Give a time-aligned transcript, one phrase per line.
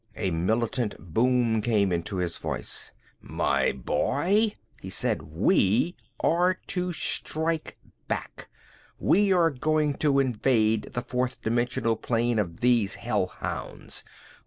[0.15, 2.91] A militant boom came into his voice.
[3.21, 7.77] "My boy," he said, "we are to strike
[8.07, 8.49] back.
[8.97, 14.03] We are going to invade the fourth dimensional plane of these hellhounds.